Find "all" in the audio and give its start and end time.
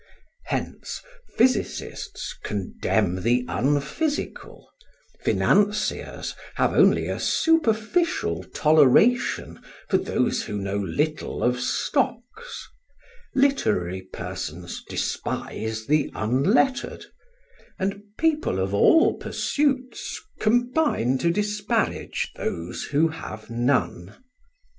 18.73-19.13